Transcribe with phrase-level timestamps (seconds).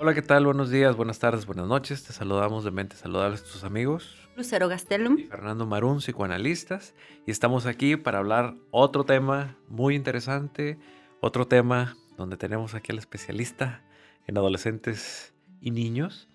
[0.00, 0.46] Hola, ¿qué tal?
[0.46, 2.04] Buenos días, buenas tardes, buenas noches.
[2.04, 4.14] Te saludamos de Mente Saludables, tus amigos.
[4.36, 5.18] Lucero Gastelum.
[5.18, 6.94] Y Fernando Marún, psicoanalistas.
[7.26, 10.78] Y estamos aquí para hablar otro tema muy interesante,
[11.20, 13.82] otro tema donde tenemos aquí al especialista
[14.28, 16.28] en adolescentes y niños.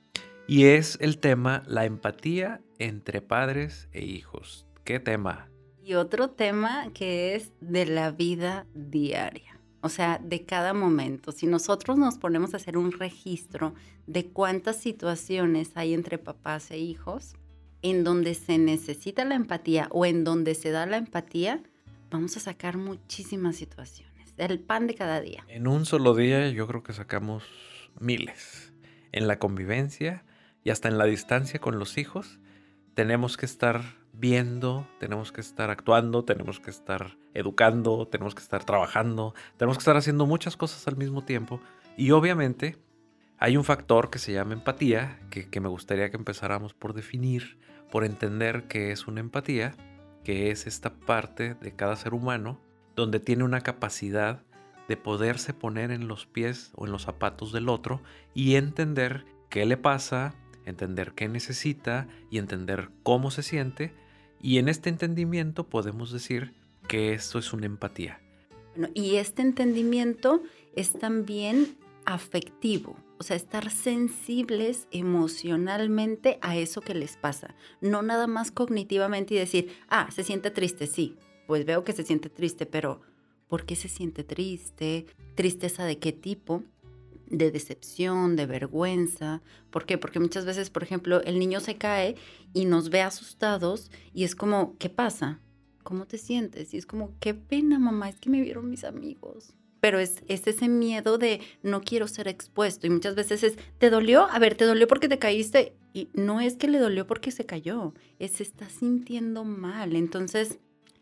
[0.45, 4.65] Y es el tema la empatía entre padres e hijos.
[4.83, 5.47] ¿Qué tema?
[5.81, 9.52] Y otro tema que es de la vida diaria
[9.83, 11.33] o sea, de cada momento.
[11.33, 13.75] Si nosotros nos ponemos a hacer un registro
[14.07, 17.35] de cuántas situaciones hay entre papás e hijos,
[17.81, 21.61] en donde se necesita la empatía o en donde se da la empatía,
[22.09, 24.33] vamos a sacar muchísimas situaciones.
[24.37, 25.43] El pan de cada día.
[25.49, 27.43] En un solo día yo creo que sacamos
[27.99, 28.71] miles.
[29.11, 30.23] En la convivencia
[30.63, 32.39] y hasta en la distancia con los hijos,
[32.93, 33.81] tenemos que estar
[34.13, 39.81] viendo, tenemos que estar actuando, tenemos que estar educando, tenemos que estar trabajando, tenemos que
[39.81, 41.59] estar haciendo muchas cosas al mismo tiempo.
[41.97, 42.77] Y obviamente
[43.37, 47.59] hay un factor que se llama empatía, que, me gustaría que empezáramos por definir,
[47.91, 49.75] por entender qué es una empatía,
[50.23, 52.61] que es esta parte de cada ser humano
[52.95, 54.43] donde tiene una capacidad
[54.87, 58.01] de poderse poner en los pies o en los zapatos del otro
[58.33, 63.93] y entender qué le pasa, entender qué necesita y entender cómo se siente.
[64.43, 66.53] Y en este entendimiento podemos decir
[66.89, 68.19] que esto es una empatía.
[68.93, 70.43] y este entendimiento
[70.75, 78.27] es también afectivo, o sea, estar sensibles emocionalmente a eso que les pasa, no nada
[78.27, 81.15] más cognitivamente y decir, ah, se siente triste, sí,
[81.47, 82.99] pues veo que se siente triste, pero
[83.47, 85.05] ¿por qué se siente triste?
[85.35, 86.63] ¿Tristeza de qué tipo?
[87.33, 89.41] De decepción, de vergüenza.
[89.71, 89.97] ¿Por qué?
[89.97, 92.15] Porque muchas veces, por ejemplo, el niño se cae
[92.53, 95.39] y nos ve asustados y es como, ¿qué pasa?
[95.83, 96.73] ¿Cómo te sientes?
[96.73, 99.53] Y es como, qué pena, mamá, es que me vieron mis amigos.
[99.81, 102.87] Pero es, es ese miedo de no quiero ser expuesto.
[102.87, 104.27] Y muchas veces es, ¿te dolió?
[104.29, 105.75] A ver, ¿te dolió porque te caíste?
[105.93, 109.95] Y no es que le dolió porque se cayó, es se está sintiendo mal.
[109.95, 110.59] Entonces,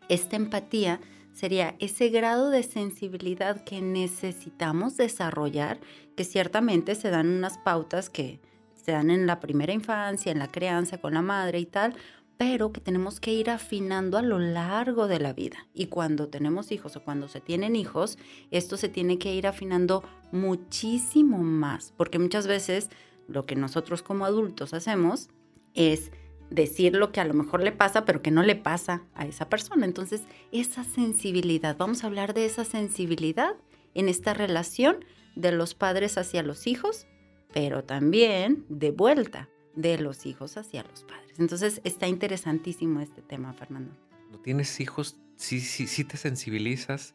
[0.08, 1.00] esta empatía
[1.32, 5.80] sería ese grado de sensibilidad que necesitamos desarrollar,
[6.16, 8.40] que ciertamente se dan unas pautas que
[8.74, 11.94] se dan en la primera infancia, en la crianza con la madre y tal,
[12.36, 15.68] pero que tenemos que ir afinando a lo largo de la vida.
[15.74, 18.18] Y cuando tenemos hijos o cuando se tienen hijos,
[18.50, 22.90] esto se tiene que ir afinando muchísimo más, porque muchas veces
[23.28, 25.28] lo que nosotros como adultos hacemos
[25.74, 26.10] es
[26.54, 29.48] decir lo que a lo mejor le pasa, pero que no le pasa a esa
[29.48, 29.86] persona.
[29.86, 33.54] Entonces, esa sensibilidad, vamos a hablar de esa sensibilidad
[33.94, 35.04] en esta relación
[35.34, 37.06] de los padres hacia los hijos,
[37.52, 41.38] pero también de vuelta de los hijos hacia los padres.
[41.38, 43.96] Entonces, está interesantísimo este tema, Fernando.
[44.20, 47.14] Cuando tienes hijos, sí, sí, sí te sensibilizas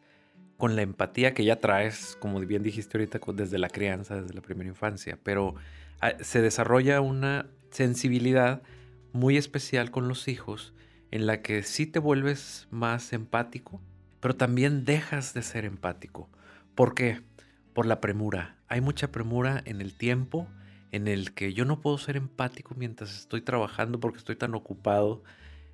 [0.56, 4.40] con la empatía que ya traes, como bien dijiste ahorita, desde la crianza, desde la
[4.40, 5.54] primera infancia, pero
[6.00, 8.62] ah, se desarrolla una sensibilidad
[9.12, 10.74] muy especial con los hijos
[11.10, 13.80] en la que sí te vuelves más empático,
[14.20, 16.28] pero también dejas de ser empático.
[16.74, 17.22] ¿Por qué?
[17.72, 18.56] Por la premura.
[18.68, 20.48] Hay mucha premura en el tiempo
[20.92, 25.22] en el que yo no puedo ser empático mientras estoy trabajando porque estoy tan ocupado.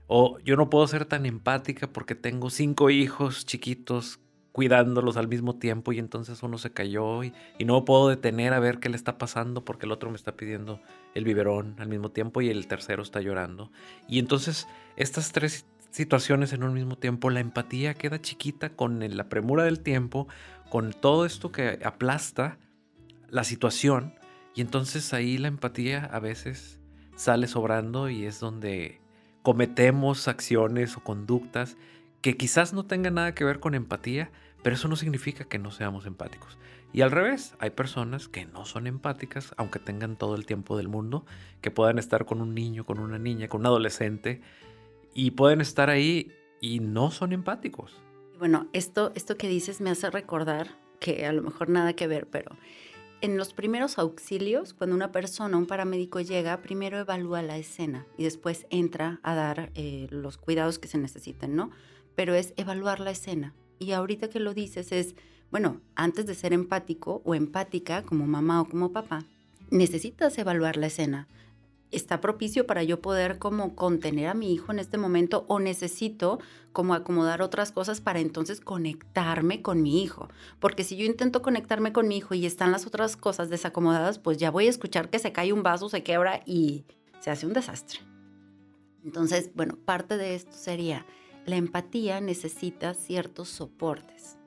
[0.07, 4.21] O yo no puedo ser tan empática porque tengo cinco hijos chiquitos
[4.55, 7.33] cuidándolos al mismo tiempo y entonces uno se cayó y,
[7.67, 10.81] no puedo detener a ver qué le está pasando porque el otro me está pidiendo
[11.17, 13.73] el biberón al mismo tiempo y el tercero está llorando.
[14.07, 19.29] Y entonces estas tres situaciones en un mismo tiempo, la empatía queda chiquita con la
[19.29, 20.29] premura del tiempo,
[20.71, 22.57] con todo esto que aplasta
[23.31, 24.15] la situación
[24.55, 26.79] y entonces ahí la empatía a veces
[27.17, 29.01] sale sobrando y es donde
[29.43, 31.77] cometemos acciones o conductas
[32.25, 34.31] que quizás no tengan nada que ver con empatía,
[34.65, 36.57] pero eso no significa que no seamos empáticos.
[36.95, 40.89] Y al revés, hay personas que no son empáticas, aunque tengan todo el tiempo del
[40.89, 41.27] mundo,
[41.61, 44.41] que puedan estar con un niño, con una niña, con un adolescente,
[45.13, 46.33] y pueden estar ahí
[46.63, 48.01] y no son empáticos.
[48.39, 52.27] Bueno, esto, esto que dices me hace recordar que a lo mejor nada que ver,
[52.27, 52.57] pero
[53.21, 58.25] en los primeros auxilios, cuando una persona, un paramédico llega, primero evalúa la escena y
[58.25, 61.71] después entra a dar eh, los cuidados que se necesiten, ¿no?
[62.17, 63.53] Pero es evaluar la escena
[63.85, 65.15] y ahorita que lo dices es,
[65.51, 69.25] bueno, antes de ser empático o empática como mamá o como papá,
[69.71, 71.29] necesitas evaluar la escena.
[71.91, 76.41] ¿Está propicio para yo poder como contener a mi hijo en este momento o necesito
[76.73, 80.29] como acomodar otras cosas para entonces conectarme con mi hijo?
[80.59, 84.39] Porque si yo intento conectarme con mi hijo y están las otras cosas desacomodadas, pues
[84.39, 86.85] ya voy a escuchar que se cae un vaso, se quebra y
[87.21, 88.01] se hace un desastre.
[89.05, 91.07] Entonces, bueno, parte de esto sería
[91.47, 94.39] la empatía necesita ciertos soportes.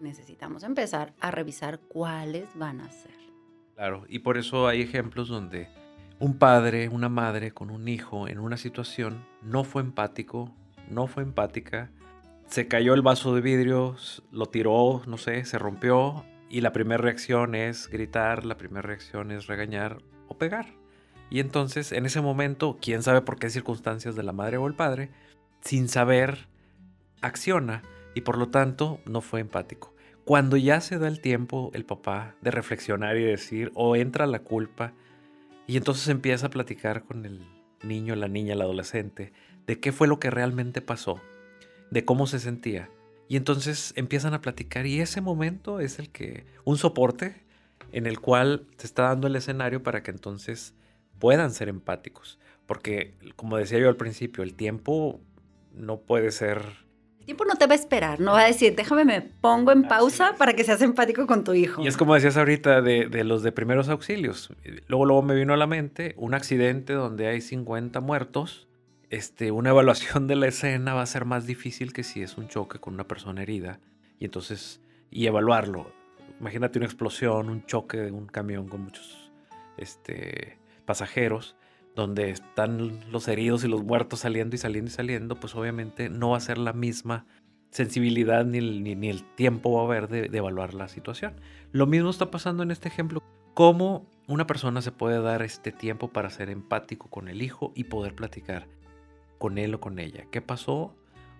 [0.00, 3.12] Necesitamos empezar a revisar cuáles van a ser.
[3.74, 5.68] Claro, y por eso hay ejemplos donde
[6.18, 10.54] un padre, una madre con un hijo en una situación no fue empático,
[10.88, 11.90] no fue empática,
[12.46, 13.96] se cayó el vaso de vidrio,
[14.30, 19.30] lo tiró, no sé, se rompió y la primera reacción es gritar, la primera reacción
[19.30, 20.66] es regañar o pegar.
[21.30, 24.74] Y entonces en ese momento, quién sabe por qué circunstancias de la madre o el
[24.74, 25.10] padre,
[25.62, 26.46] sin saber,
[27.20, 27.82] acciona
[28.14, 29.94] y por lo tanto no fue empático.
[30.24, 34.40] Cuando ya se da el tiempo el papá de reflexionar y decir, o entra la
[34.40, 34.92] culpa,
[35.66, 37.44] y entonces empieza a platicar con el
[37.82, 39.32] niño, la niña, el adolescente,
[39.66, 41.20] de qué fue lo que realmente pasó,
[41.90, 42.88] de cómo se sentía.
[43.28, 47.42] Y entonces empiezan a platicar y ese momento es el que, un soporte
[47.92, 50.74] en el cual se está dando el escenario para que entonces
[51.18, 52.38] puedan ser empáticos.
[52.66, 55.20] Porque, como decía yo al principio, el tiempo
[55.74, 56.82] no puede ser
[57.22, 59.84] el tiempo no te va a esperar, no va a decir, déjame me pongo en
[59.84, 61.80] pausa para que seas empático con tu hijo.
[61.80, 64.52] Y es como decías ahorita de, los de primeros auxilios.
[64.88, 68.66] Luego, luego me vino a la mente un accidente donde hay 50 muertos.
[69.08, 72.48] Este, una evaluación de la escena va a ser más difícil que si es un
[72.48, 73.78] choque con una persona herida.
[74.18, 75.92] Y entonces, y evaluarlo.
[76.40, 79.30] Imagínate una explosión, un choque de un camión con muchos
[79.76, 81.54] este, pasajeros
[81.94, 86.30] donde están los heridos y los muertos saliendo y saliendo y saliendo, pues obviamente no
[86.30, 87.26] va a ser la misma
[87.70, 91.40] sensibilidad ni el, ni, el tiempo va a haber de, evaluar la situación.
[91.72, 93.22] Lo mismo está pasando en este ejemplo.
[93.54, 97.84] ¿Cómo una persona se puede dar este tiempo para ser empático con el hijo y
[97.84, 98.68] poder platicar
[99.38, 100.26] con él o con ella?
[100.30, 100.94] ¿Qué pasó?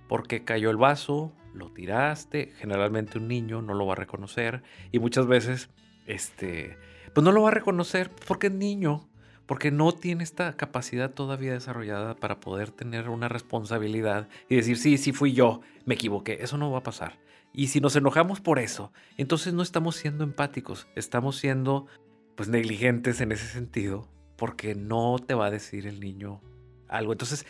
[0.08, 1.32] ¿Por qué cayó el vaso?
[1.54, 2.52] ¿Lo tiraste?
[2.58, 5.70] Generalmente un niño no lo va a reconocer y muchas veces,
[6.06, 6.76] este,
[7.14, 9.08] pues no lo va a reconocer porque es niño
[9.52, 14.96] porque no tiene esta capacidad todavía desarrollada para poder tener una responsabilidad y decir, sí,
[14.96, 17.18] sí fui yo, me equivoqué, eso no va a pasar.
[17.52, 21.86] Y si nos enojamos por eso, entonces no estamos siendo empáticos, estamos siendo
[22.34, 26.40] pues negligentes en ese sentido, porque no te va a decir el niño
[26.88, 27.12] algo.
[27.12, 27.44] Entonces,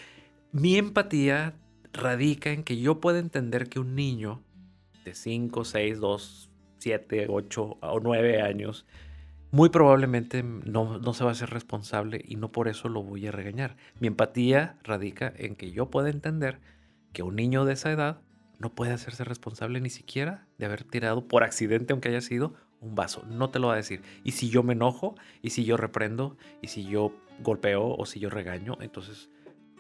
[0.51, 1.55] mi empatía
[1.93, 4.43] radica en que yo pueda entender que un niño
[5.05, 8.87] de 5, 6, 2, 7, 8 o 9 años
[9.53, 13.27] muy probablemente no, no, se va a ser responsable y no por eso lo voy
[13.27, 13.77] a regañar.
[14.01, 16.59] Mi empatía radica en que yo pueda entender
[17.13, 18.23] que un niño de esa edad
[18.59, 22.95] no puede hacerse responsable ni siquiera de haber tirado por accidente, aunque haya sido, un
[22.95, 23.25] vaso.
[23.29, 24.01] No te lo va a decir.
[24.25, 27.13] Y si yo me enojo, y si yo reprendo, y si yo
[27.43, 29.29] golpeo o si yo regaño, entonces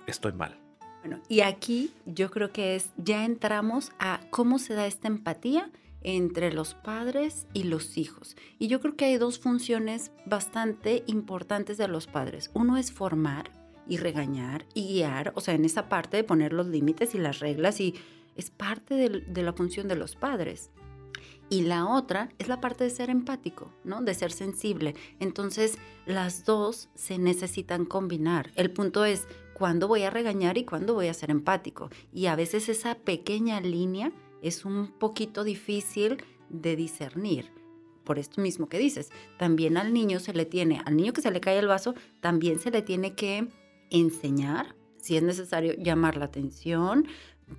[0.06, 0.58] estoy mal.
[1.00, 5.70] Bueno, y aquí yo creo que es, ya entramos a cómo se da esta empatía
[6.04, 8.36] entre los padres y los hijos.
[8.58, 12.50] Y yo creo que hay dos funciones bastante importantes de los padres.
[12.54, 13.50] Uno es formar
[13.88, 17.40] y regañar y guiar, o sea, en esa parte de poner los límites y las
[17.40, 17.94] reglas y
[18.36, 20.70] es parte de, la función de los padres.
[21.50, 24.00] Y la otra es la parte de ser empático, ¿no?
[24.00, 24.94] De ser sensible.
[25.20, 25.76] Entonces,
[26.06, 28.50] las dos se necesitan combinar.
[28.56, 31.90] El punto es cuándo voy a regañar y cuándo voy a ser empático.
[32.10, 34.12] Y a veces esa pequeña línea
[34.42, 37.50] es un poquito difícil de discernir.
[38.04, 41.30] Por esto mismo que dices, también al niño se le tiene, al niño que se
[41.30, 43.48] le cae el vaso, también se le tiene que
[43.90, 47.06] enseñar, si es necesario, llamar la atención,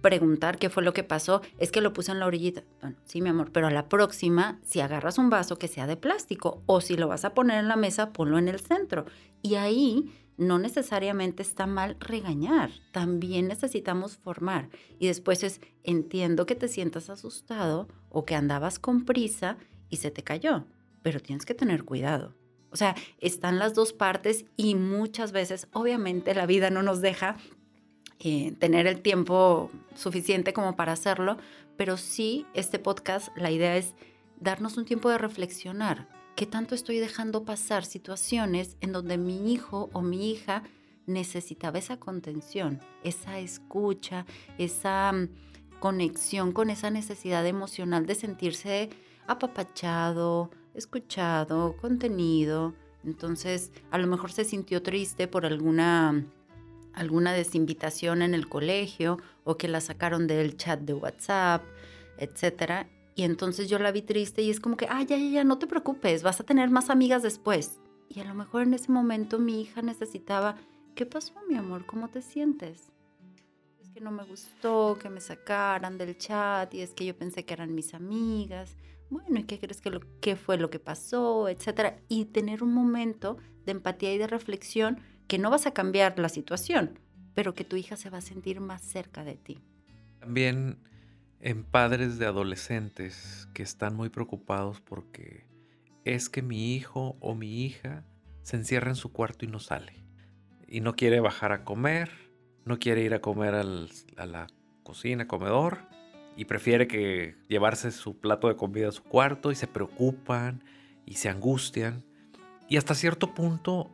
[0.02, 2.64] preguntar qué fue lo que pasó, es que lo puse en la orillita.
[2.82, 5.98] Bueno, sí, mi amor, pero a la próxima, si agarras un vaso que sea de
[5.98, 9.06] plástico o si lo vas a poner en la mesa, ponlo en el centro.
[9.42, 10.12] Y ahí
[10.48, 14.70] no necesariamente está mal regañar, también necesitamos formar.
[15.00, 19.58] Y después es, entiendo que te sientas asustado o que andabas con prisa
[19.90, 20.66] y se te cayó,
[21.02, 22.34] pero tienes que tener cuidado.
[22.72, 27.38] O sea, están las dos partes y muchas veces, obviamente, la vida no nos deja
[28.20, 31.38] eh, tener el tiempo suficiente como para hacerlo,
[31.78, 33.94] pero sí, este podcast, la idea es
[34.40, 39.92] darnos un tiempo de reflexionar ¿Qué tanto estoy dejando pasar situaciones en donde mi hijo
[39.94, 40.64] o mi hija
[41.06, 44.26] necesitaba esa contención, esa escucha,
[44.58, 45.30] esa mm,
[45.80, 48.90] conexión con esa necesidad emocional de sentirse
[49.28, 52.74] apapachado, escuchado, contenido.
[53.04, 56.26] Entonces, a lo mejor se sintió triste por alguna
[56.94, 61.64] alguna desinvitación en el colegio o que la sacaron del chat de WhatsApp,
[62.18, 65.44] etcétera, y entonces yo la vi triste y es como que, ay, ya, ya, ya,
[65.44, 67.80] no te preocupes, vas a tener más amigas después.
[68.10, 70.56] Y a lo mejor en ese momento mi hija necesitaba,
[70.96, 71.86] ¿qué pasó, mi amor?
[71.86, 72.92] ¿Cómo te sientes?
[73.82, 77.46] Es que no me gustó que me sacaran del chat y es que yo pensé
[77.46, 78.76] que eran mis amigas.
[79.10, 81.48] Bueno, ¿y qué crees que lo, qué fue lo que pasó?
[81.50, 81.98] Etcétera.
[82.10, 86.30] Y tener un momento de empatía y de reflexión que no vas a cambiar la
[86.30, 87.00] situación,
[87.36, 89.60] pero que tu hija se va a sentir más cerca de ti.
[90.20, 90.78] También
[91.44, 95.46] en padres de adolescentes que están muy preocupados porque
[96.06, 98.06] es que mi hijo o mi hija
[98.44, 100.06] se encierra en su cuarto y no sale.
[100.68, 102.10] Y no quiere bajar a comer,
[102.64, 104.48] no quiere ir a comer a la
[104.84, 105.80] cocina, comedor,
[106.38, 110.64] y prefiere que llevarse su plato de comida a su cuarto y se preocupan
[111.06, 112.06] y se angustian.
[112.70, 113.92] Y hasta cierto punto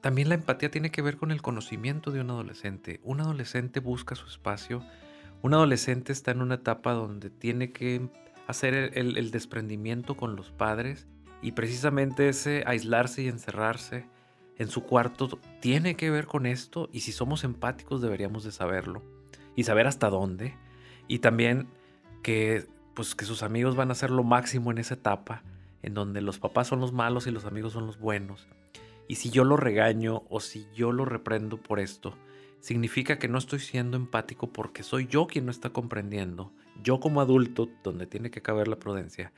[0.00, 3.00] también la empatía tiene que ver con el conocimiento de un adolescente.
[3.04, 4.84] Un adolescente busca su espacio.
[5.42, 8.08] Un adolescente está en una etapa donde tiene que
[8.46, 11.06] hacer el, desprendimiento con los padres
[11.42, 14.06] y precisamente ese aislarse y encerrarse
[14.56, 19.02] en su cuarto tiene que ver con esto y si somos empáticos deberíamos de saberlo
[19.54, 20.56] y saber hasta dónde
[21.06, 21.68] y también
[22.22, 25.44] que pues que sus amigos van a ser lo máximo en esa etapa
[25.82, 28.48] en donde los papás son los malos y los amigos son los buenos.
[29.06, 32.14] Y si yo lo regaño o si yo lo reprendo por esto,
[32.60, 36.52] significa que no estoy siendo empático porque soy yo quien no está comprendiendo.
[36.82, 39.32] Yo como adulto, donde tiene que caber la prudencia,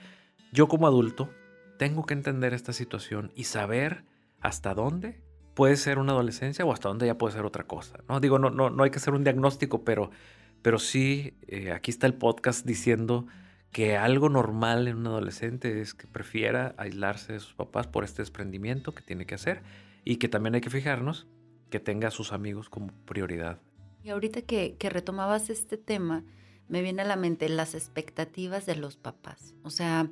[0.52, 1.30] yo como adulto
[1.78, 4.04] tengo que entender esta situación y saber
[4.40, 5.22] hasta dónde
[5.54, 8.00] puede ser una adolescencia o hasta dónde ya puede ser otra cosa.
[8.08, 10.10] No digo, no, no, no hay que hacer un diagnóstico, pero,
[10.62, 13.26] pero sí, eh, aquí está el podcast diciendo
[13.72, 18.22] que algo normal en un adolescente es que prefiera aislarse de sus papás por este
[18.22, 19.62] desprendimiento que tiene que hacer
[20.04, 21.28] y que también hay que fijarnos
[21.70, 23.60] que tenga a sus amigos como prioridad.
[24.02, 26.24] Y ahorita que, que retomabas este tema,
[26.68, 29.54] me viene a la mente las expectativas de los papás.
[29.62, 30.08] O sea,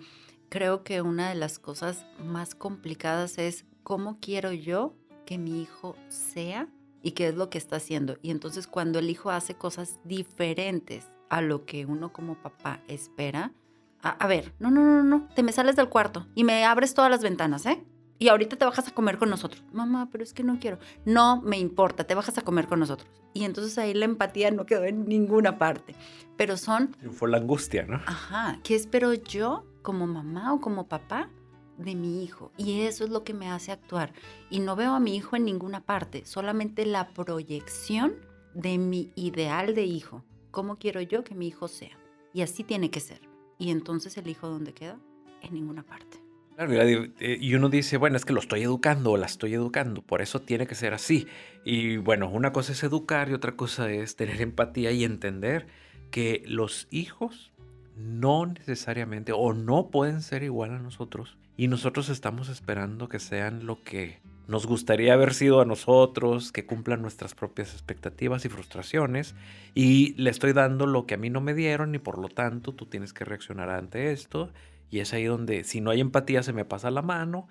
[0.49, 5.97] creo que una de las cosas más complicadas es cómo quiero yo que mi hijo
[6.09, 6.69] sea
[7.03, 8.19] y qué es lo que está haciendo.
[8.23, 13.53] Y entonces cuando el hijo hace cosas diferentes a lo que uno como papá espera.
[14.01, 17.11] A, ver, no, no, no, no, te me sales del cuarto y me abres todas
[17.11, 17.85] las ventanas, ¿eh?
[18.19, 19.63] Y ahorita te bajas a comer con nosotros.
[19.73, 20.79] Mamá, pero es que no quiero.
[21.05, 23.09] No me importa, te bajas a comer con nosotros.
[23.33, 25.95] Y entonces ahí la empatía no quedó en ninguna parte.
[26.37, 26.97] Pero son...
[27.13, 27.97] Fue la angustia, ¿no?
[28.07, 31.31] Ajá, ¿qué espero yo como mamá o como papá
[31.77, 32.51] de mi hijo?
[32.57, 34.13] Y eso es lo que me hace actuar.
[34.51, 38.15] Y no veo a mi hijo en ninguna parte, solamente la proyección
[38.55, 41.97] de mi ideal de hijo cómo quiero yo que mi hijo sea.
[42.33, 43.21] Y así tiene que ser.
[43.59, 44.99] Y entonces el hijo, ¿dónde queda?
[45.41, 46.21] En ninguna parte.
[46.59, 50.03] Claro, eh, y uno dice, bueno, es que lo estoy educando o la estoy educando,
[50.03, 51.29] por eso tiene que ser así.
[51.65, 55.69] Y bueno, una cosa es educar y otra cosa es tener empatía y entender
[56.11, 57.53] que los hijos
[57.95, 61.39] no necesariamente o no pueden ser igual a nosotros.
[61.57, 66.67] Y nosotros estamos esperando que sean lo que nos gustaría haber sido a nosotros, que
[66.67, 69.37] cumplan nuestras propias expectativas y frustraciones,
[69.77, 72.73] y le estoy dando lo que a mí no me dieron y por lo tanto
[72.73, 74.51] tú tienes que reaccionar ante esto,
[74.91, 77.49] y es ahí donde si no hay empatía se me pasa la mano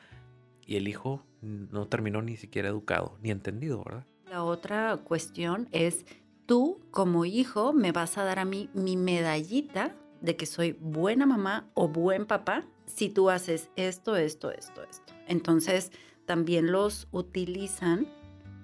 [0.65, 4.06] y el hijo no terminó ni siquiera educado, ni entendido, ¿verdad?
[4.29, 6.06] La otra cuestión es,
[6.46, 11.25] tú como hijo me vas a dar a mí mi medallita de que soy buena
[11.25, 15.13] mamá o buen papá si tú haces esto, esto, esto, esto.
[15.27, 15.91] Entonces,
[16.25, 18.08] también los utilizan,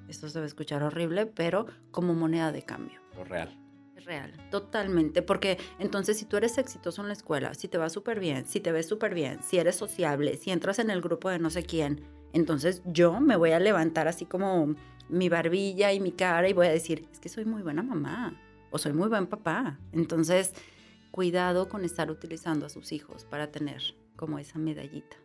[0.10, 3.00] esto se va a escuchar horrible, pero como moneda de cambio.
[3.16, 3.63] Lo real.
[4.06, 8.20] Real, totalmente, porque entonces si tú eres exitoso en la escuela, si te va súper
[8.20, 11.40] bien, si te ves súper bien, si eres sociable, si entras en el grupo de
[11.40, 12.02] no sé quién,
[12.34, 14.76] entonces yo me voy a levantar así como
[15.10, 18.40] mi barbilla y mi cara y voy a decir, es que soy muy buena mamá
[18.72, 19.80] o soy muy buen papá.
[19.92, 20.54] Entonces,
[21.12, 23.82] cuidado con estar utilizando a sus hijos para tener
[24.16, 25.18] como esa medallita.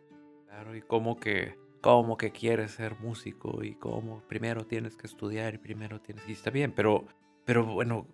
[0.45, 5.55] Claro, y como que cómo que quieres ser músico y cómo primero tienes que estudiar
[5.55, 7.07] y primero tienes y está bien, pero
[7.45, 8.05] pero bueno,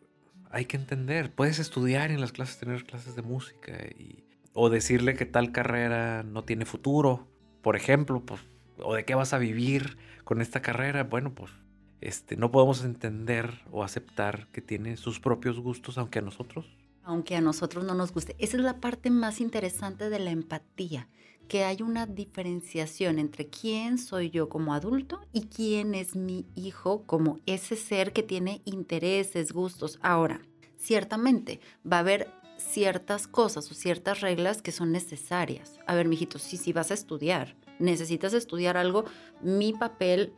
[0.56, 5.16] hay que entender, puedes estudiar en las clases tener clases de música y o decirle
[5.16, 7.28] que tal carrera no tiene futuro,
[7.62, 8.40] por ejemplo, pues
[8.78, 11.52] o de qué vas a vivir con esta carrera, bueno, pues
[12.00, 16.66] este no podemos entender o aceptar que tiene sus propios gustos aunque a nosotros.
[17.04, 18.38] Aunque a nosotros no nos guste.
[18.40, 21.10] Esa es la parte más interesante de la empatía
[21.48, 27.04] que hay una diferenciación entre quién soy yo como adulto y quién es mi hijo
[27.06, 30.00] como ese ser que tiene intereses, gustos.
[30.02, 30.42] Ahora,
[30.78, 31.60] ciertamente
[31.90, 35.78] va a haber ciertas cosas o ciertas reglas que son necesarias.
[35.88, 39.06] A ver, mijito, si, si vas a estudiar, necesitas estudiar algo,
[39.42, 40.34] mi papel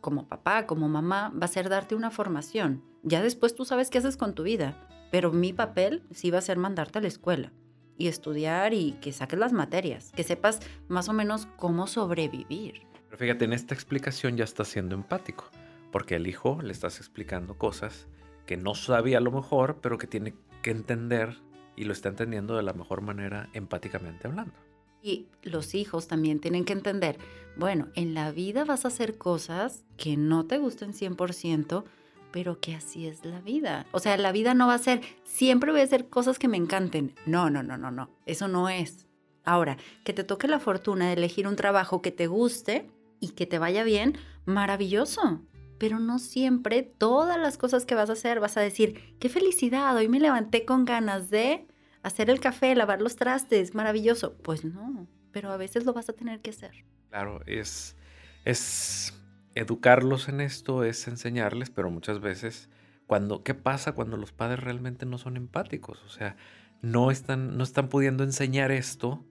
[0.00, 2.82] como papá, como mamá, va a ser darte una formación.
[3.02, 6.42] Ya después tú sabes qué haces con tu vida, pero mi papel sí va a
[6.42, 7.52] ser mandarte a la escuela
[7.98, 12.82] y estudiar y que saques las materias, que sepas más o menos cómo sobrevivir.
[13.06, 15.50] Pero fíjate, en esta explicación ya estás siendo empático,
[15.90, 18.06] porque al hijo le estás explicando cosas
[18.46, 21.36] que no sabía a lo mejor, pero que tiene que entender
[21.76, 24.54] y lo está entendiendo de la mejor manera empáticamente hablando.
[25.02, 27.18] Y los hijos también tienen que entender,
[27.56, 31.84] bueno, en la vida vas a hacer cosas que no te gusten 100%,
[32.30, 33.86] pero que así es la vida.
[33.92, 36.56] O sea, la vida no va a ser, siempre voy a hacer cosas que me
[36.56, 37.14] encanten.
[37.26, 38.10] No, no, no, no, no.
[38.26, 39.06] Eso no es.
[39.44, 43.46] Ahora, que te toque la fortuna de elegir un trabajo que te guste y que
[43.46, 45.42] te vaya bien, maravilloso.
[45.78, 49.96] Pero no siempre todas las cosas que vas a hacer vas a decir, qué felicidad,
[49.96, 51.66] hoy me levanté con ganas de
[52.02, 54.36] hacer el café, lavar los trastes, maravilloso.
[54.38, 56.84] Pues no, pero a veces lo vas a tener que hacer.
[57.10, 57.96] Claro, es,
[58.44, 59.14] es
[59.58, 62.68] educarlos en esto, es enseñarles, pero muchas veces,
[63.08, 66.00] cuando, ¿qué pasa cuando los padres realmente no son empáticos?
[66.04, 66.36] O sea,
[66.80, 69.24] no están, no están pudiendo enseñar esto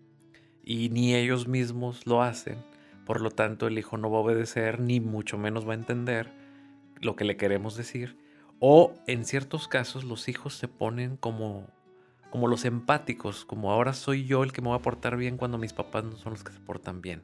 [0.63, 2.57] y ni ellos mismos lo hacen.
[3.05, 6.33] Por lo tanto, el hijo no va a obedecer, ni mucho menos va a entender
[6.99, 8.17] lo que le queremos decir.
[8.59, 11.67] O en ciertos casos los hijos se ponen como,
[12.31, 15.57] como los empáticos, como ahora soy yo el que me va a portar bien cuando
[15.57, 17.23] mis papás no son los que se portan bien.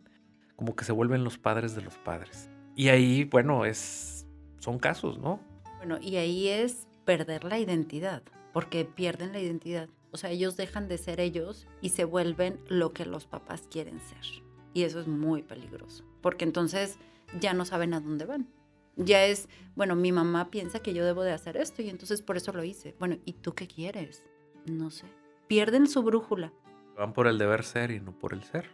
[0.55, 2.50] Como que se vuelven los padres de los padres.
[2.75, 4.25] Y ahí, bueno, es,
[4.60, 5.39] son casos, ¿no?
[5.77, 9.89] Bueno, y ahí es perder la identidad, porque pierden la identidad.
[10.12, 14.00] O sea, ellos dejan de ser ellos y se vuelven lo que los papás quieren
[14.00, 14.44] ser.
[14.74, 16.98] Y eso es muy peligroso, porque entonces
[17.39, 18.48] ya no saben a dónde van.
[18.96, 22.38] Ya es, bueno, mi mamá piensa que yo debo de hacer esto y entonces por
[22.38, 22.96] eso lo hice.
[23.00, 24.24] Bueno, ¿y tú qué quieres?
[24.65, 25.06] No sé.
[25.48, 26.53] Pierden su brújula.
[26.96, 28.70] Van por el deber ser y no por el ser.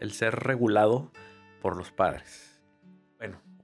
[0.00, 1.12] El ser regulado
[1.62, 2.55] por los padres.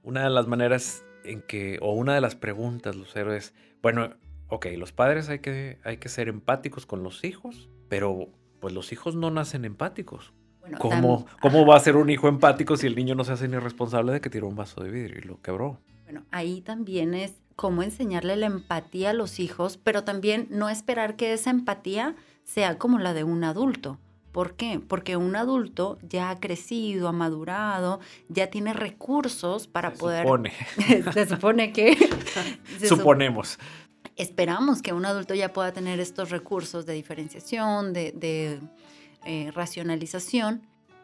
[0.03, 4.15] Bueno, una de las maneras en que, o una de las preguntas, Lucero, es, bueno,
[4.49, 8.29] ok, los padres hay que, hay que ser empáticos con los hijos, pero
[8.59, 10.33] pues los hijos no nacen empáticos.
[10.79, 13.57] ¿Cómo, ¿Cómo va a ser un hijo empático si el niño no se hace ni
[13.57, 15.79] responsable de que tiró un vaso de vidrio y lo quebró?
[16.05, 21.17] Bueno, ahí también es cómo enseñarle la empatía a los hijos, pero también no esperar
[21.17, 23.99] que esa empatía sea como la de un adulto.
[24.33, 24.81] ¿Por qué?
[24.85, 30.23] Porque un adulto ya ha crecido, ha madurado, ya tiene recursos para se poder...
[30.23, 30.51] Supone.
[31.13, 31.95] se supone que...
[32.85, 33.57] Suponemos
[34.15, 38.59] esperamos que un adulto ya pueda tener estos recursos de diferenciación, de,
[39.25, 40.61] eh, racionalización,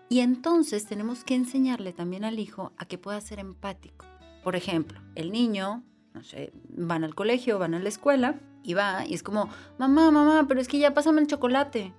[0.10, 4.06] y entonces tenemos que enseñarle también al hijo a que pueda ser empático.
[4.44, 9.06] Por ejemplo, el niño, no sé, van al colegio, van a la escuela y va
[9.06, 11.94] y es como, mamá, mamá, pero es que ya pásame el chocolate.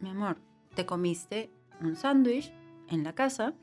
[0.00, 0.38] Mi amor,
[0.74, 2.52] te comiste un sándwich
[2.88, 3.54] en la casa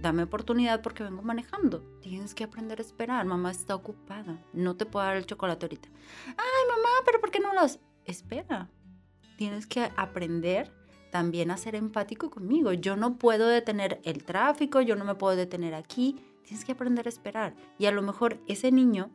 [0.00, 1.82] dame oportunidad porque vengo manejando.
[2.00, 3.24] Tienes que aprender a esperar.
[3.26, 4.38] Mamá está ocupada.
[4.52, 5.88] No te puedo dar el chocolate ahorita.
[6.26, 7.78] Ay, mamá, pero ¿por qué no los?
[8.04, 8.70] Espera.
[9.36, 10.72] Tienes que aprender
[11.10, 12.72] también a ser empático conmigo.
[12.72, 16.16] Yo no puedo detener el tráfico, yo no me puedo detener aquí.
[16.44, 17.54] Tienes que aprender a esperar.
[17.78, 19.10] Y a lo mejor ese niño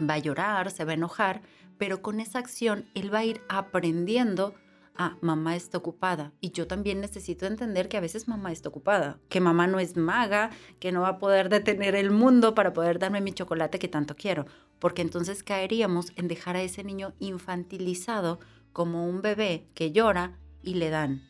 [0.00, 1.42] va a llorar, se va a enojar,
[1.78, 4.54] pero con esa acción él va a ir aprendiendo
[4.96, 6.32] ah, mamá está ocupada.
[6.40, 9.96] Y yo también necesito entender que a veces mamá está ocupada, que mamá no es
[9.96, 13.88] maga, que no va a poder detener el mundo para poder darme mi chocolate que
[13.88, 14.46] tanto quiero.
[14.78, 18.40] Porque entonces caeríamos en dejar a ese niño infantilizado
[18.72, 21.22] como un bebé que llora y le dan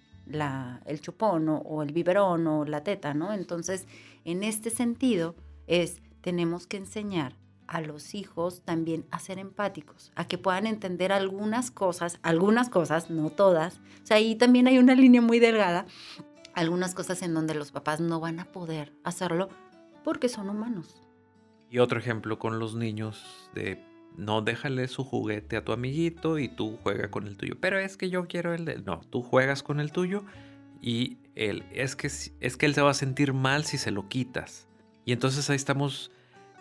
[0.87, 3.33] el chupón o, o el biberón o la teta, ¿no?
[3.33, 3.87] Entonces,
[4.25, 10.27] en este sentido, es, tenemos que enseñar a los hijos también a ser empáticos, a
[10.27, 13.81] que puedan entender algunas cosas, algunas cosas, no todas.
[14.03, 15.87] O sea, ahí también hay una línea muy delgada,
[16.55, 19.49] algunas cosas en donde los papás no van a poder hacerlo
[20.05, 21.01] porque son humanos.
[21.71, 23.83] Y otro ejemplo con los niños de
[24.17, 27.57] no déjale su juguete a tu amiguito y tú juega con el tuyo.
[27.61, 28.77] Pero es que yo quiero el de...
[28.79, 30.25] No, tú juegas con el tuyo
[30.81, 34.09] y él, es que, es que él se va a sentir mal si se lo
[34.09, 34.69] quitas.
[35.05, 36.13] Y entonces ahí estamos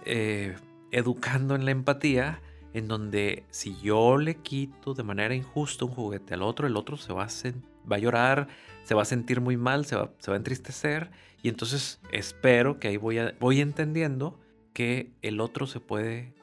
[0.05, 0.55] eh,
[0.93, 2.41] educando en la empatía,
[2.73, 6.97] en donde si yo le quito de manera injusta un juguete al otro, el otro
[6.97, 8.47] se va a, llorar,
[8.83, 12.97] se va a sentir muy mal, se va, a entristecer, y entonces espero que ahí
[12.97, 14.39] voy entendiendo
[14.73, 16.33] que el otro se puede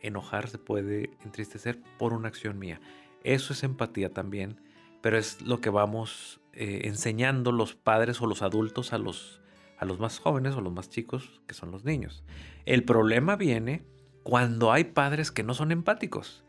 [0.00, 2.80] enojar, se puede entristecer por una acción mía.
[3.24, 4.60] Eso es empatía también,
[5.00, 9.40] pero es lo que vamos eh, enseñando los padres o los adultos a los,
[9.78, 12.24] a los más jóvenes o los más chicos, que son los niños.
[12.64, 13.84] El problema viene
[14.28, 16.44] cuando hay padres que no son empáticos,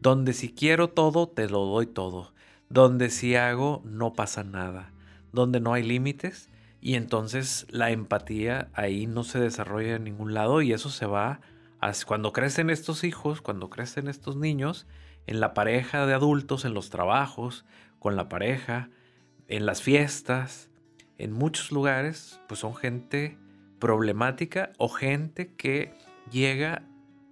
[0.00, 2.34] donde si quiero todo, te lo doy todo,
[2.68, 4.90] donde si hago, no pasa nada,
[5.30, 10.62] donde no hay límites y entonces la empatía ahí no se desarrolla en ningún lado
[10.62, 11.40] y eso se va
[12.04, 14.88] cuando crecen estos hijos, cuando crecen estos niños,
[15.28, 17.64] en la pareja de adultos, en los trabajos,
[18.00, 18.90] con la pareja,
[19.46, 20.70] en las fiestas,
[21.18, 23.38] en muchos lugares, pues son gente
[23.78, 25.94] problemática o gente que
[26.32, 26.82] llega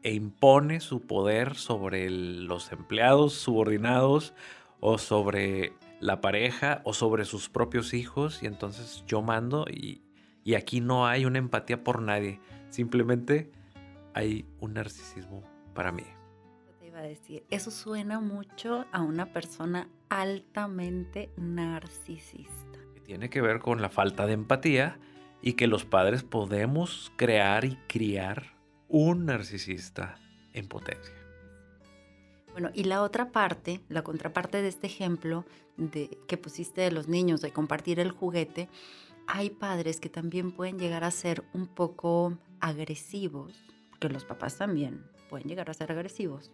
[0.02, 4.34] e impone su poder sobre los empleados subordinados
[4.80, 10.00] o sobre la pareja o sobre sus propios hijos y entonces yo mando y,
[10.44, 13.50] y aquí no hay una empatía por nadie, simplemente
[14.14, 15.42] hay un narcisismo
[15.74, 16.04] para mí.
[16.78, 22.78] Te iba a decir, eso suena mucho a una persona altamente narcisista.
[23.04, 24.98] tiene que ver con la falta de empatía
[25.42, 28.59] y que los padres podemos crear y criar
[28.90, 30.18] un narcisista
[30.52, 31.14] en potencia.
[32.52, 35.44] Bueno, y la otra parte, la contraparte de este ejemplo
[35.76, 38.68] de, que pusiste de los niños, de compartir el juguete,
[39.28, 43.54] hay padres que también pueden llegar a ser un poco agresivos,
[44.00, 46.50] que los papás también pueden llegar a ser agresivos.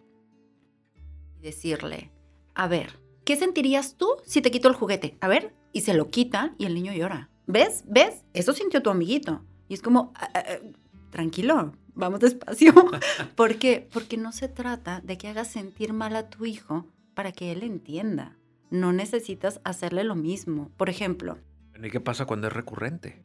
[1.39, 2.11] Y decirle,
[2.53, 5.17] a ver, ¿qué sentirías tú si te quito el juguete?
[5.21, 7.31] A ver, y se lo quita y el niño llora.
[7.47, 7.83] ¿Ves?
[7.87, 8.23] ¿Ves?
[8.33, 9.43] Eso sintió tu amiguito.
[9.67, 10.59] Y es como, ah, ah, ah,
[11.09, 12.73] tranquilo, vamos despacio.
[13.35, 13.87] ¿Por qué?
[13.91, 17.63] Porque no se trata de que hagas sentir mal a tu hijo para que él
[17.63, 18.37] entienda.
[18.69, 20.69] No necesitas hacerle lo mismo.
[20.77, 21.37] Por ejemplo.
[21.81, 23.21] ¿Y qué pasa cuando es recurrente?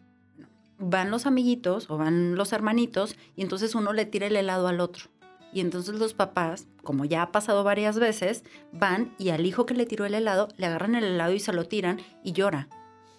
[0.78, 4.80] Van los amiguitos o van los hermanitos y entonces uno le tira el helado al
[4.80, 5.06] otro.
[5.52, 9.74] Y entonces los papás, como ya ha pasado varias veces, van y al hijo que
[9.74, 12.68] le tiró el helado le agarran el helado y se lo tiran y llora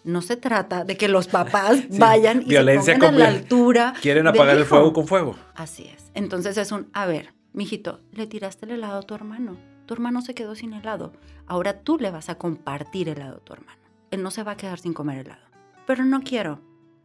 [0.04, 3.94] no se trata de que los papás vayan y Violencia se pongan a la altura.
[4.02, 5.36] Quieren apagar el fuego con fuego.
[5.56, 6.12] Así es.
[6.14, 9.58] Entonces es un, a ver, mijito, le tiraste el helado a tu hermano.
[9.86, 11.14] Tu hermano se quedó sin helado.
[11.46, 13.82] Ahora tú le vas a compartir helado a tu hermano.
[14.12, 15.42] Él no se va a quedar sin comer helado.
[15.86, 16.62] Pero no quiero.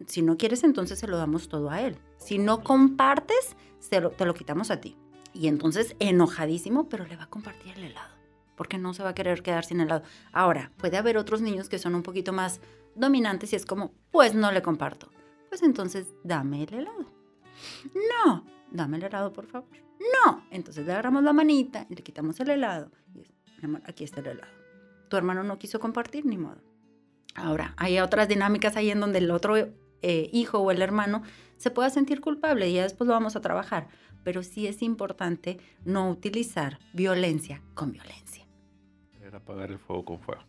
[0.06, 1.98] Si no quieres, entonces se lo damos todo a él.
[2.18, 3.56] Si no compartes,
[3.90, 4.96] te lo quitamos a ti.
[5.32, 8.14] Y entonces, enojadísimo, pero le va a compartir el helado.
[8.56, 10.02] Porque no se va a querer quedar sin helado.
[10.32, 12.60] Ahora, puede haber otros niños que son un poquito más
[12.98, 15.10] dominantes y es como, pues no le comparto.
[15.48, 17.12] Pues entonces dame el helado.
[18.24, 19.68] No, dame el helado, por favor.
[19.98, 22.90] No, entonces le agarramos la manita y le quitamos el helado.
[23.14, 23.24] Y
[23.84, 24.52] aquí está el helado.
[25.08, 26.60] Tu hermano no quiso compartir, ni modo.
[27.34, 31.22] Ahora, hay otras dinámicas ahí en donde el otro eh, hijo o el hermano
[31.56, 33.88] se pueda sentir culpable y ya después lo vamos a trabajar.
[34.24, 38.46] Pero sí es importante no utilizar violencia con violencia.
[39.22, 40.42] Era apagar el fuego con fuego.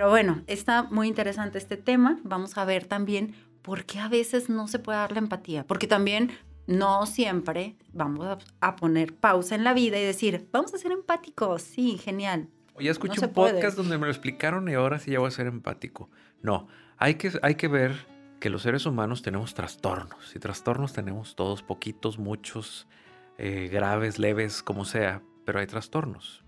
[0.00, 2.18] Pero bueno, está muy interesante este tema.
[2.24, 5.66] Vamos a ver también por qué a veces no se puede dar la empatía.
[5.66, 6.30] Porque también
[6.66, 11.60] no siempre vamos a, poner pausa en la vida y decir, vamos a ser empáticos.
[11.60, 12.48] Sí, genial.
[12.78, 15.46] Ya escuché un podcast donde me lo explicaron y ahora sí ya voy a ser
[15.48, 16.08] empático.
[16.40, 18.06] No, hay que, hay que ver
[18.40, 20.34] que los seres humanos tenemos trastornos.
[20.34, 22.88] Y trastornos tenemos todos, poquitos, muchos,
[23.36, 26.42] eh, graves, leves, como sea, pero hay trastornos.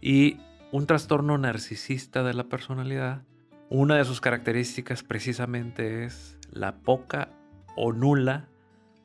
[0.00, 0.38] Y
[0.72, 3.22] un trastorno narcisista de la personalidad,
[3.70, 7.30] una de sus características precisamente es la poca
[7.76, 8.48] o nula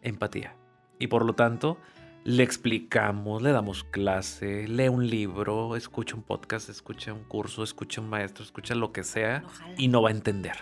[0.01, 0.55] empatía.
[0.99, 1.77] Y por lo tanto,
[2.23, 8.01] le explicamos, le damos clase, lee un libro, escucha un podcast, escucha un curso, escucha
[8.01, 9.43] un maestro, escucha lo que sea
[9.77, 10.57] y no va a entender.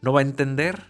[0.00, 0.82] No va a entender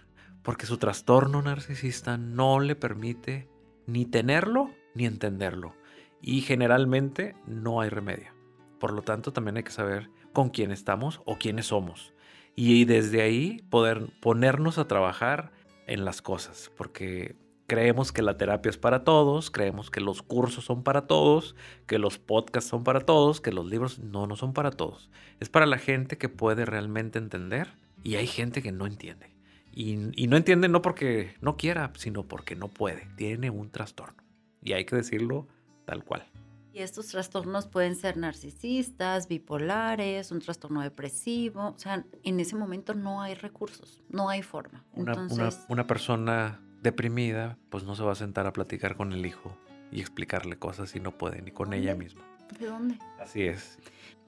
[0.43, 3.49] porque su trastorno narcisista no le permite
[3.87, 5.75] ni tenerlo ni entenderlo.
[6.21, 8.40] Y generalmente no hay remedio.
[8.81, 12.15] Por lo tanto, también hay que saber con quién estamos o quiénes somos.
[12.55, 15.51] Y desde ahí poder ponernos a trabajar
[15.85, 17.35] en las cosas, porque
[17.67, 21.99] creemos que la terapia es para todos, creemos que los cursos son para todos, que
[21.99, 25.11] los podcasts son para todos, que los libros no, no son para todos.
[25.39, 29.35] Es para la gente que puede realmente entender y hay gente que no entiende.
[29.71, 34.23] Y, y no entiende no porque no quiera, sino porque no puede, tiene un trastorno.
[34.63, 35.47] Y hay que decirlo
[35.85, 36.25] tal cual.
[36.73, 41.73] Y estos trastornos pueden ser narcisistas, bipolares, un trastorno depresivo.
[41.75, 44.85] O sea, en ese momento no hay recursos, no hay forma.
[44.93, 45.27] Una,
[45.67, 49.55] una, persona deprimida, pues no se va a sentar a platicar con el hijo
[49.91, 52.21] y explicarle cosas y no puede, ni con ella misma.
[52.57, 52.99] ¿De dónde?
[53.19, 53.77] Así es.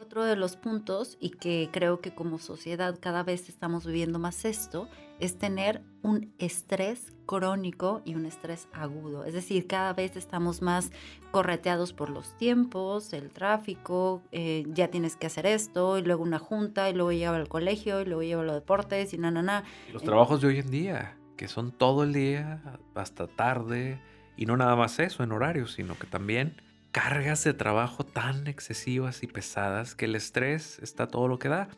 [0.02, 4.44] Otro de los puntos, y que creo que como sociedad cada vez estamos viviendo más
[4.44, 4.90] esto,
[5.24, 9.24] es tener un estrés crónico y un estrés agudo.
[9.24, 10.92] Es decir, cada vez estamos más
[11.32, 16.40] correteados por los tiempos, el tráfico, eh, ya tienes que hacer esto, y luego una
[16.40, 19.64] junta, y luego lleva al colegio, y luego lleva los deportes, y na, na.
[19.94, 22.62] Los trabajos de hoy en día, que son todo el día,
[22.94, 24.02] hasta tarde,
[24.36, 29.24] y no nada más eso en horarios, sino que también cargas de trabajo tan excesivas
[29.24, 31.70] y pesadas que el estrés está todo lo que da.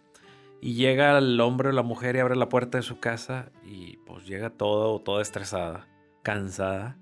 [0.61, 3.97] Y llega el hombre o la mujer y abre la puerta de su casa y
[3.97, 5.87] pues llega todo, toda estresada,
[6.23, 6.97] cansada.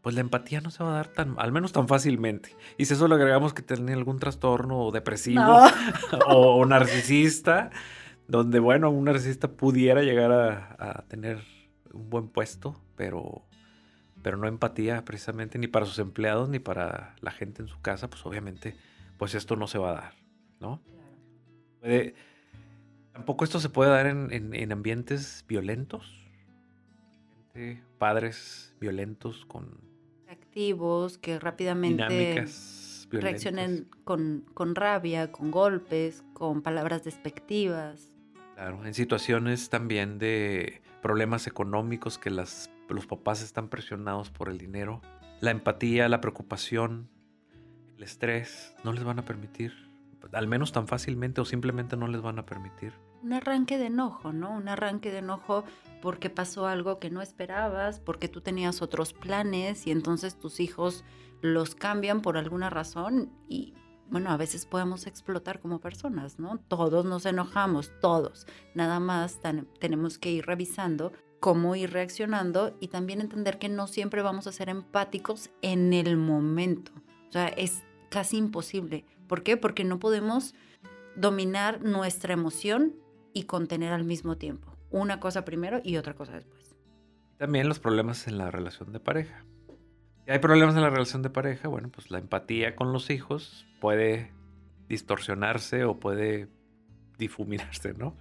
[0.00, 2.56] Pues la empatía no se va a dar tan, al menos tan fácilmente.
[2.78, 5.42] Y si eso le agregamos que tiene algún trastorno depresivo
[6.26, 7.70] o, narcisista,
[8.26, 11.42] donde bueno, un narcisista pudiera llegar a, a tener
[11.92, 13.44] un buen puesto, pero
[14.22, 18.08] pero no empatía precisamente ni para sus empleados ni para la gente en su casa,
[18.08, 18.76] pues obviamente,
[19.16, 20.14] pues esto no se va a dar,
[20.60, 20.82] ¿no?
[23.12, 26.20] Tampoco esto se puede dar en, ambientes violentos,
[27.98, 29.80] padres violentos con...
[30.28, 32.46] Activos, que rápidamente
[33.10, 38.08] reaccionen con, con rabia, con golpes, con palabras despectivas.
[38.54, 44.58] Claro, en situaciones también de problemas económicos que las, los papás están presionados por el
[44.58, 45.00] dinero,
[45.40, 47.08] la empatía, la preocupación,
[47.96, 49.89] el estrés, no les van a permitir,
[50.32, 52.92] al menos tan fácilmente o simplemente no les van a permitir.
[53.22, 54.52] Un arranque de enojo, ¿no?
[54.52, 55.64] Un arranque de enojo
[56.00, 61.04] porque pasó algo que no esperabas, porque tú tenías otros planes y entonces tus hijos
[61.42, 63.74] los cambian por alguna razón y
[64.10, 66.58] bueno, a veces podemos explotar como personas, ¿no?
[66.66, 68.46] Todos nos enojamos, todos.
[68.74, 69.38] Nada más
[69.78, 74.52] tenemos que ir revisando cómo ir reaccionando y también entender que no siempre vamos a
[74.52, 76.92] ser empáticos en el momento.
[77.28, 79.06] O sea, es casi imposible.
[79.30, 79.56] ¿Por qué?
[79.56, 80.56] Porque no podemos
[81.14, 82.96] dominar nuestra emoción
[83.32, 84.76] y contener al mismo tiempo.
[84.90, 86.74] Una cosa primero y otra cosa después.
[87.36, 89.44] También los problemas en la relación de pareja.
[90.24, 93.68] Si hay problemas en la relación de pareja, bueno, pues la empatía con los hijos
[93.80, 94.32] puede
[94.88, 96.48] distorsionarse o puede
[97.16, 98.16] difuminarse, ¿no?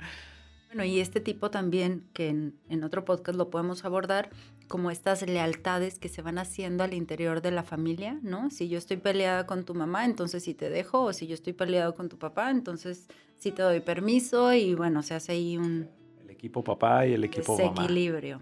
[0.70, 4.30] Bueno, y este tipo también, que en, otro podcast lo podemos abordar,
[4.68, 8.52] como estas lealtades que se van haciendo al interior de la familia, ¿no?
[8.52, 11.54] Si yo estoy peleada con tu mamá, entonces sí te dejo, o si yo estoy
[11.54, 15.90] peleado con tu papá, entonces sí te doy permiso, y bueno, se hace ahí un...
[16.22, 17.72] El equipo papá y el equipo mamá.
[17.72, 18.40] Desequilibrio.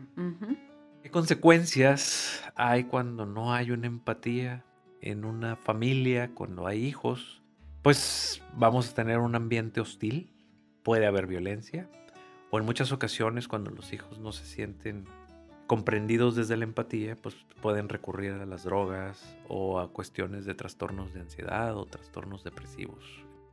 [1.01, 4.65] ¿Qué consecuencias hay cuando no hay una empatía
[4.99, 7.41] en una familia, cuando hay hijos?
[7.83, 10.29] Pues vamos a tener un ambiente hostil,
[10.83, 11.89] puede haber violencia,
[12.57, 15.05] en muchas ocasiones cuando los hijos no se sienten
[15.67, 21.13] comprendidos desde la empatía, pues pueden recurrir a las drogas o a cuestiones de trastornos
[21.13, 23.03] de ansiedad o trastornos depresivos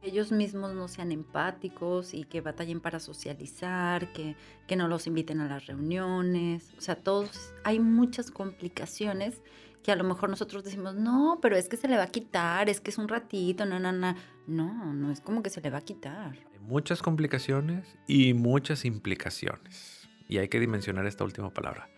[0.05, 4.37] ellos mismos no sean empáticos y que batallen para socializar, que,
[4.67, 6.75] que no los inviten a las reuniones.
[6.77, 9.41] O sea, todos, hay muchas complicaciones
[9.83, 12.69] que a lo mejor nosotros decimos, no, pero es que se le va a quitar,
[12.69, 14.15] es que es un ratito, no, no, no.
[14.47, 16.37] No, no es como que se le va a quitar.
[16.53, 20.09] Hay muchas complicaciones y muchas implicaciones.
[20.29, 21.89] Y hay que dimensionar esta última palabra.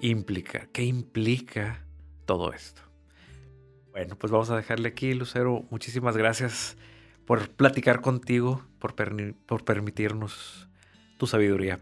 [0.00, 0.66] Implica.
[0.72, 1.84] ¿Qué implica
[2.26, 2.82] todo esto?
[3.92, 5.64] Bueno, pues vamos a dejarle aquí, Lucero.
[5.70, 6.76] Muchísimas gracias
[7.26, 8.94] por platicar contigo, por,
[9.46, 10.68] por permitirnos
[11.18, 11.78] tu sabiduría.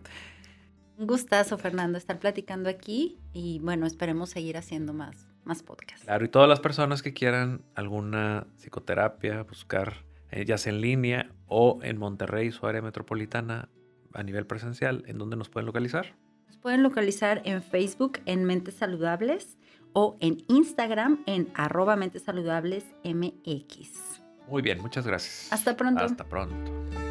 [0.98, 6.04] Un gustazo, Fernando, estar platicando aquí y bueno, esperemos seguir haciendo más, más podcasts.
[6.04, 10.04] Claro, y todas las personas que quieran alguna psicoterapia, buscar
[10.46, 13.68] ya sea en línea o en Monterrey, su área metropolitana,
[14.12, 16.14] a nivel presencial, ¿en dónde nos pueden localizar?
[16.46, 19.56] Nos pueden localizar en Facebook en Mentes Saludables
[19.92, 24.20] o en Instagram en arroba Mentes Saludables MX.
[24.48, 25.52] Muy bien, muchas gracias.
[25.52, 26.04] Hasta pronto.
[26.04, 27.09] Hasta pronto.